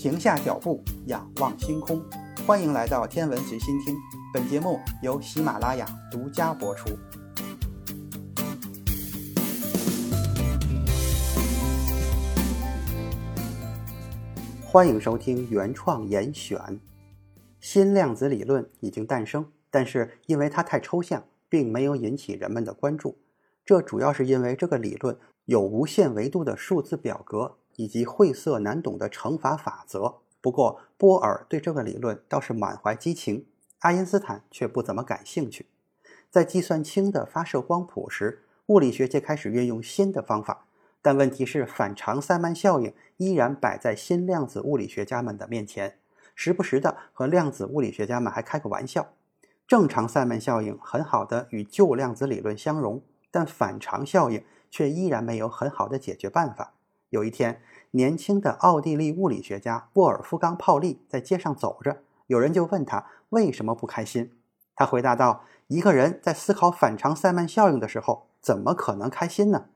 [0.00, 2.02] 停下脚步，仰望星空。
[2.46, 3.94] 欢迎来到天文随心听，
[4.32, 6.88] 本节目由喜马拉雅独家播出。
[14.64, 16.80] 欢迎收听原创严选。
[17.60, 23.18] 新量子理论已经诞生，但是因为它太抽象，并没有引起人们的关注。
[23.66, 27.58] 这主要是因为这个理论有无限维度的数字表格。
[27.80, 30.16] 以及晦涩难懂的乘法法则。
[30.42, 33.46] 不过，波尔对这个理论倒是满怀激情，
[33.78, 35.64] 爱因斯坦却不怎么感兴趣。
[36.28, 40.66] 在计算氢的发射光谱时，物理学界开始运用新的方法，
[41.00, 45.96] 但问题是反常塞曼效应依然摆在新量子物理学家们的面前，
[46.34, 49.08] 时不时的和量子物理学家们还开个玩笑。
[49.66, 56.74] 正常塞曼效应很好的与旧量子理论相融，但反常效应却依然没有很好的解决办法。
[57.10, 57.60] 有一天，
[57.90, 64.32] 年轻的奥地利物理学家沃尔夫冈·泡利在街上走着，有人就问他为什么不开心。
[64.76, 69.66] 他回答道：“一个人在思考反常塞曼效应的时候，怎么可能开心呢？”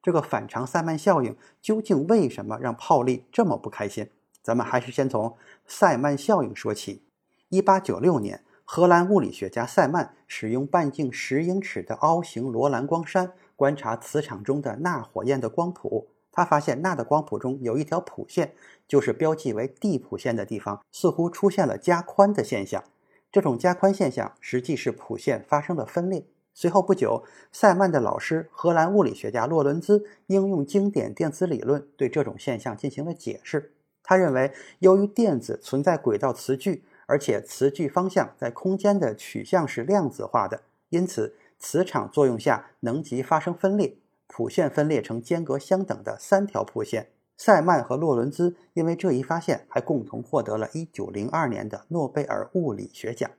[0.00, 4.08] 这个反常塞曼效应究竟为什么让泡利这么不开心？
[4.40, 7.02] 咱们还是先从塞曼效应说起。
[7.50, 16.10] 1896年，荷兰物理学家塞曼使用半径十英尺的凹形罗兰光栅观察磁场中的钠火焰的光谱。
[16.36, 18.52] 他发现钠的光谱中有一条谱线，
[18.86, 22.84] 就是标记为 D 谱线的地方，似乎出现了加宽的现象。
[23.32, 26.26] 这种加宽现象实际是谱线发生了分裂。
[26.52, 33.72] 随后不久，塞曼的老师荷兰物理学家洛伦兹应用经典电磁理论对这种现象进行了解释。
[34.02, 43.96] 他认为，由于电子存在轨道磁矩，而且磁矩方向在空间的取向是量子化的，因此磁场作用下能级发生分裂。
[44.26, 47.10] 谱线分裂成间隔相等的三条谱线。
[47.36, 53.30] 塞曼和洛伦兹因为这一发现，还共同获得了1902年的诺贝尔物理学奖。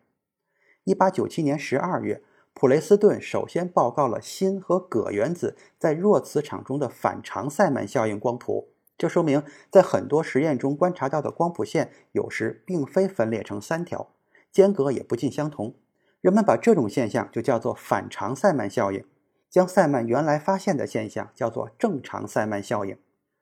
[0.86, 2.22] 1897年12月，
[2.54, 8.70] 普雷斯顿首先报告了锌和铬原子在弱磁场中的反常塞曼效应光谱。
[8.98, 14.12] 这说明，在很多实验中观察到的光谱线有时并非分裂成三条，
[14.52, 15.76] 间隔也不尽相同。
[16.22, 19.04] 人们把这种现象就叫做反常塞曼效应。
[19.50, 22.98] 将塞曼原来发现的现象叫做正常塞曼效应，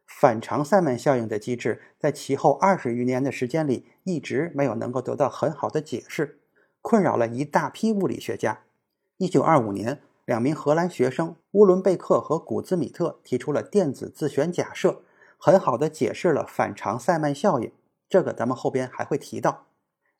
[0.05, 6.39] 反常塞曼效应的机制在其后二十余年的时间里一直没有能够得到很好的解释，
[6.81, 8.61] 困扰了一大批物理学家。
[9.17, 15.01] 一九二五年，两名荷兰学生乌伦贝克和古兹米特提出了电子自旋假设，
[15.37, 17.71] 很好的解释了反常塞曼效应。
[18.07, 19.65] 这个咱们后边还会提到。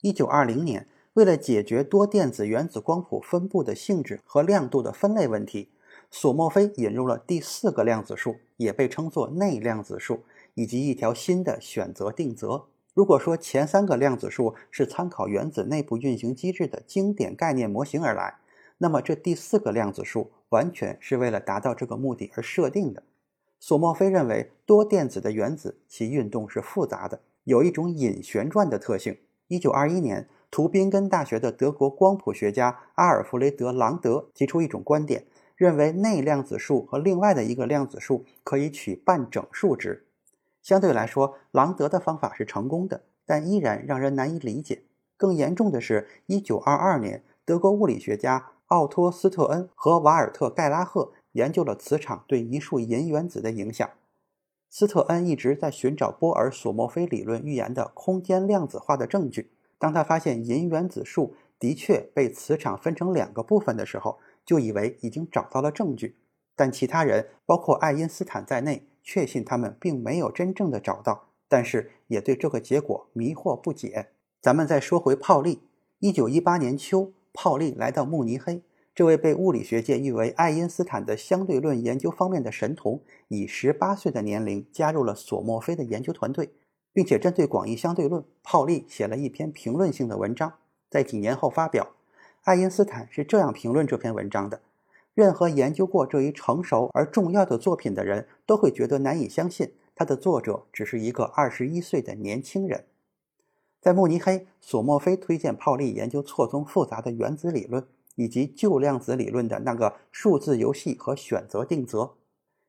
[0.01, 5.69] 一九二零年，为了解决多电子原子光谱分布的性质和亮度的分类问题。
[6.17, 10.21] 索莫菲引入了第四个量子数，也被称作内量子数，
[10.53, 12.67] 以及一条新的选择定则。
[12.93, 18.35] 如果说前三个量子数是参考原子内部运行机制的经典概念模型而来，
[18.77, 23.03] 那么这第四个量子数完全是为了达到这个目的而设定的。
[23.59, 29.17] 索莫菲认为，多电子的原子其运动是复杂的，有一种隐旋转的特性。
[29.49, 35.25] 一九二一年，图宾根大学的德国光谱学家阿尔弗雷德·朗德提出一种观点。
[35.55, 40.05] 认为内量子数和另外的一个量子数可以取半整数值。
[40.61, 44.83] 相对来说，朗德的方法是成功的，但依然让人难以理解。
[45.15, 53.89] 更严重的是，1922年，德国物理学家奥托·斯特恩和瓦尔特·盖拉赫研究了磁场对一束银原子的影响。
[54.69, 59.51] 斯特恩一直在寻找波尔索莫菲理论预言的空间量子化的证据。
[59.77, 66.15] 当他发现银原子数的确被磁场分成两个部分的时候，就以为已经找到了证据，
[66.55, 74.09] 但其他人，包括爱因斯坦在内，确信他们并没有真正的找到，但是也对这个结果迷惑不解。
[74.39, 75.61] 咱们再说回泡利，
[75.99, 78.61] 一九一八年秋，泡利来到慕尼黑，
[78.93, 86.51] 这位被物理学界誉为爱因斯坦的相对论研究方面的神童，以十八岁的年龄加入了索莫菲的研究团队，
[86.93, 90.53] 并且针对广义相对论，泡利写了一篇评论性的文章，
[90.89, 91.94] 在几年后发表。
[92.45, 94.61] 爱因斯坦是这样评论这篇文章的：
[95.15, 102.85] 任何研究过这一成熟而重要的作品的人都会觉得难以相信，他的作者只是一个二十一岁的年轻人。
[103.81, 107.83] 在慕尼黑，索莫菲推荐泡利研究错综复杂的原子理论
[108.13, 112.13] 以及旧量子理论的那个数字游戏和选择定则。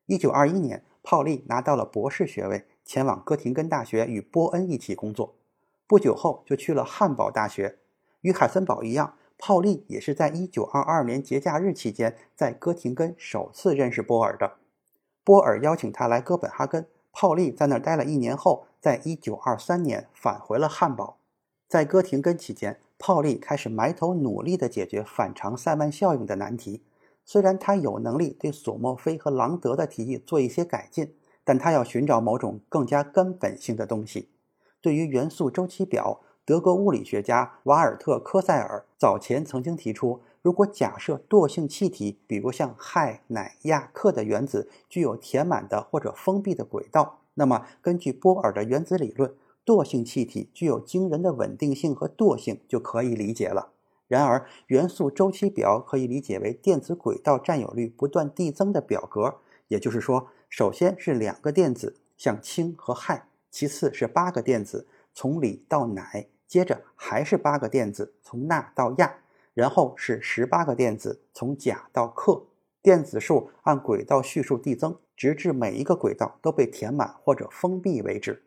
[0.07, 5.35] 一九二一年，泡利拿到了博士学位，前往哥廷根大学与波恩一起工作。
[5.85, 7.77] 不久后，就去了汉堡大学，
[8.21, 9.13] 与海森堡一样。
[9.37, 14.53] 泡利也是在1922年节假日期间在哥廷根首次认识波尔的。
[15.23, 21.17] 波尔邀请他来哥本哈根，泡利在那儿待了一年后，在一九二三年返回了汉堡。
[21.67, 26.83] 在哥廷根期间，泡利开始埋头努力地解决反常塞曼效应的难题。
[27.25, 31.13] 虽然他有能力对索莫菲和朗德的提议做一些改进，
[31.43, 34.29] 但他要寻找某种更加根本性的东西。
[34.79, 49.35] 对于元素周期表，德国物理学家瓦尔特·科塞尔早前曾经提出，如果假设惰性气体，比如像氦、氖、氩、氪的原子具有填满的或者封闭的轨道，那么根据波尔的原子理论，
[49.65, 53.73] 惰性气体具有惊人的稳定性和惰性就可以理解了。
[54.07, 59.35] 然而，元素周期表可以理解为电子轨道占有率不断递增的表格，
[59.67, 66.29] 也就是说，首先是两个电子，像氢和氦，其次是八个电子，从锂到氖。
[66.47, 69.11] 接着还是八个电子从钠到氩，
[69.53, 72.43] 然后是十八个电子从钾到氪，
[72.81, 78.43] 电子数按轨道序数递增，直至每一个轨道都被填满或者封闭为止。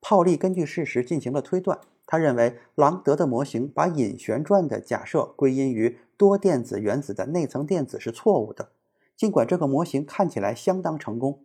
[0.00, 8.70] 泡利根据事实进行了推断，他认为朗德的模型把隐旋转的假设归因于多电子原子的内层电子是错误的，
[9.16, 11.44] 尽管这个模型看起来相当成功。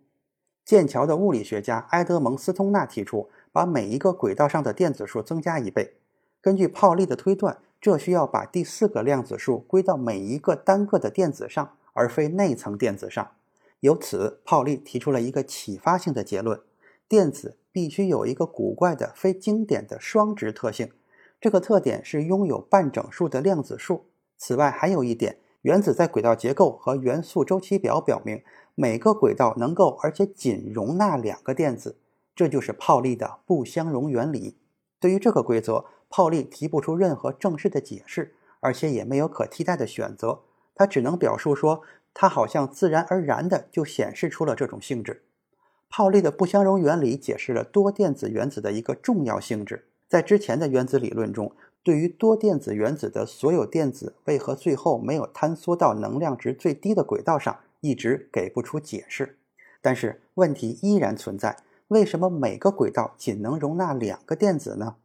[0.66, 5.96] 剑桥的物理学家埃德蒙·斯通纳提出，把每一个轨道上的电子数增加一倍。
[6.42, 13.32] 根据泡利的推断，这需要把第四个量子数归到每一个单个的电子上，而非内层电子上。
[13.80, 16.62] 由此，泡利提出了一个启发性的结论：
[17.10, 20.92] 电子必须有一个古怪的、非经典的双值特性。
[21.42, 24.06] 这个特点是拥有半整数的量子数。
[24.38, 28.44] 此外，还有一点，原子在轨道结构和元素周期表表明。
[28.76, 31.98] 每个轨道能够而且仅容纳两个电子，
[32.38, 34.58] 这就是泡利的不相容原理。
[35.00, 40.42] 对于这个规则，泡利提不出任何正式的解释，而且也没有可替代的选择。
[40.76, 41.82] 他只能表述说，
[42.14, 45.24] 它好像自然而然的就显示出了这种性质。
[45.90, 49.88] 泡利的不相容原理解释了多电子原子的一个重要性质。
[50.08, 51.52] 在之前的原子理论中，
[51.82, 57.60] 对于多电子原子的所有电子为何最后没有坍缩到能量值最低的轨道上。
[57.80, 59.38] 一直给不出解释，
[59.84, 61.56] 但是问题依然存在：
[61.90, 64.98] 为什么每个轨道仅能容纳两个电子呢？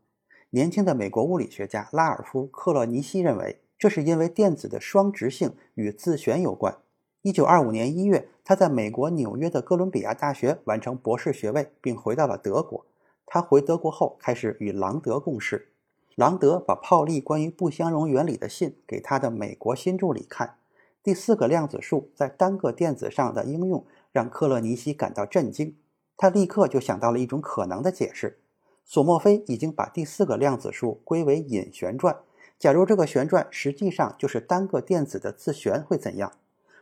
[0.51, 6.77] 年轻的美国物理学家拉尔夫·克洛尼西认为，这是因为电子的双值性与自旋有关。
[7.23, 12.85] 1925年1月，他在美国纽约的哥伦比亚大学完成博士学位，并回到了德国。
[13.25, 15.69] 他回德国后，开始与朗德共事。
[16.17, 20.57] 朗德把泡利关于不相容原理的信给他的美国新助理看。
[21.01, 25.77] 第四个量子数在单个电子上的应用让克洛尼西感到震惊，
[26.17, 28.39] 他立刻就想到了一种可能的解释：
[28.85, 32.21] 索莫菲已经把第四个量子数归为隐旋转。
[32.59, 36.33] 假如这个旋转实际上就是单个电子的自旋，会怎样？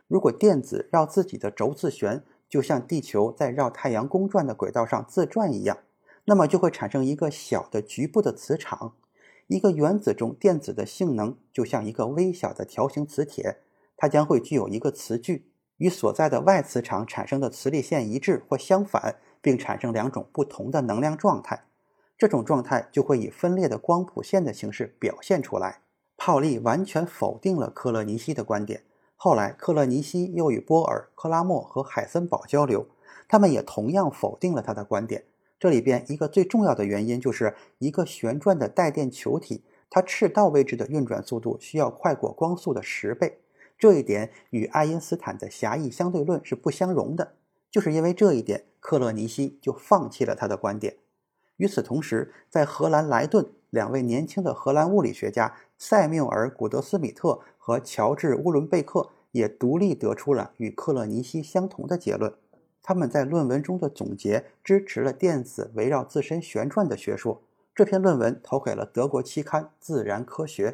[0.07, 5.77] 如果电子绕自己的轴自旋，就像地球在绕太阳公转的轨道上自转一样，
[6.25, 8.93] 那么就会产生一个小的局部的磁场。
[9.47, 13.57] 一个原子中电子的性能就像一个微小的条形磁铁。
[13.97, 15.45] 它将会具有一个磁矩，
[15.81, 21.63] 与所在的外磁场产生的磁力线一致或相反，并产生两种不同的能量状态。
[22.15, 25.79] 这种状态就会以分裂的光谱线的形式表现出来。
[26.15, 28.83] 泡利完全否定了克勒尼西的观点。
[29.15, 32.85] 后来，克勒尼西又与波尔、克拉默和海森堡交流，
[33.27, 35.23] 他们也同样否定了他的观点。
[35.59, 43.39] 这里边一个最重要的原因就是一个旋转的带电球体，它赤道位置的运转速度需要快过光速的十倍。
[43.81, 47.33] 这一点与爱因斯坦的狭义相对论是不相容的。
[47.71, 50.97] 就是因为这一点，克勒尼西就放弃了他的观点。
[51.57, 62.31] 与此同时，在荷兰莱顿，两位年轻的荷兰物理学家塞缪尔·古德斯米特和乔治·乌伦贝克也独立得出了与克勒尼西相同的结论。
[62.83, 67.41] 他们在论文中的总结支持了电子围绕自身旋转的学说。
[67.73, 70.69] 这篇论文投给了德国期刊《自然科学》。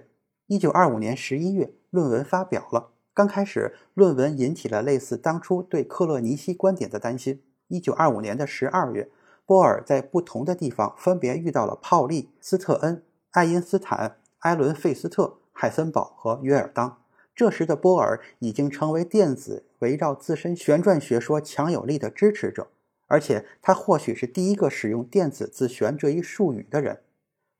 [0.48, 2.90] 一九二五年十一月，论文发表了。
[3.18, 7.42] 刚开始，论文引起了类似当初对克勒尼西观点的担心。
[7.68, 9.10] 一九二五年的十二月，
[9.44, 17.02] 波尔在不同的地方分别遇到了泡利、斯特恩、爱因斯坦、埃伦费斯特、海森堡和约尔当。
[17.36, 22.68] 这时的波尔已经成为电子围绕自身旋转学说强有力的支持者，
[23.08, 27.02] 而且他或许是第一个使用电子自旋这一术语的人。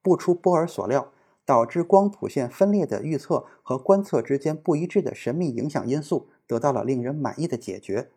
[0.04, 1.12] 不出波尔所料。
[1.48, 8.10] 导致光谱线分裂的预测和观测之间不一致的神秘影响因素得到了令人满意的解决。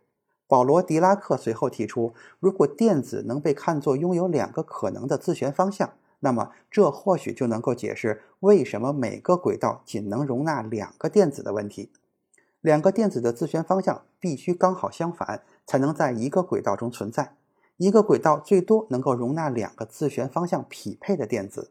[0.48, 11.92] 保罗·狄拉克随后提出，如果电子能被看作拥有两个可能的自旋方向，那么这或许就能够解释为什么每个轨道仅能容纳两个电子的问题。
[12.60, 17.36] 两个电子的自旋方向必须刚好相反，才能在一个轨道中存在。
[17.76, 21.70] 一个轨道最多能够容纳两个自旋方向匹配的电子。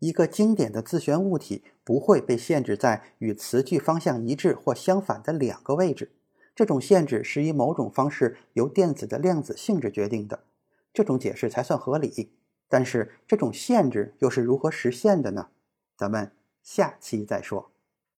[0.00, 6.12] 一个经典的自旋物体不会被限制在与磁矩方向一致或相反的两个位置。
[6.54, 10.44] 这种限制是以某种方式由电子的量子性质决定的。
[10.92, 12.32] 这种解释才算合理。
[12.68, 15.48] 但是这种限制又是如何实现的呢？
[15.96, 17.69] 咱们下期再说。